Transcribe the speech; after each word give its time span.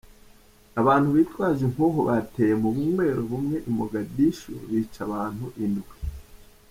Abantu 0.81 1.07
bitwaje 1.17 1.61
inkoho 1.67 1.99
bateye 2.09 2.53
mu 2.61 2.67
bunywero 2.75 3.21
bumwe 3.29 3.57
I 3.69 3.71
Mogadishu 3.77 4.51
bica 4.69 4.99
abantu 5.07 5.45
indwi. 5.63 5.95